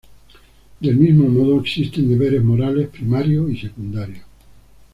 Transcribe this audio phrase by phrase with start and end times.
[0.79, 4.25] Del mismo modo, existen deberes morales primarios y secundarios.